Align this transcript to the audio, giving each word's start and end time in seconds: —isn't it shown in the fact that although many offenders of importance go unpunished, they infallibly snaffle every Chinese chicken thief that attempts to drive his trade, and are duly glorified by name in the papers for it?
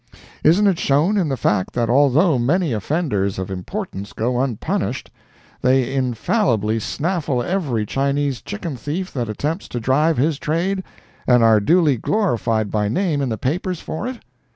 —isn't 0.43 0.65
it 0.65 0.79
shown 0.79 1.15
in 1.15 1.29
the 1.29 1.37
fact 1.37 1.73
that 1.75 1.87
although 1.87 2.39
many 2.39 2.73
offenders 2.73 3.37
of 3.37 3.51
importance 3.51 4.13
go 4.13 4.41
unpunished, 4.41 5.11
they 5.61 5.93
infallibly 5.93 6.79
snaffle 6.79 7.43
every 7.43 7.85
Chinese 7.85 8.41
chicken 8.41 8.75
thief 8.75 9.13
that 9.13 9.29
attempts 9.29 9.67
to 9.67 9.79
drive 9.79 10.17
his 10.17 10.39
trade, 10.39 10.83
and 11.27 11.43
are 11.43 11.59
duly 11.59 11.97
glorified 11.97 12.71
by 12.71 12.87
name 12.89 13.21
in 13.21 13.29
the 13.29 13.37
papers 13.37 13.79
for 13.79 14.07
it? 14.07 14.17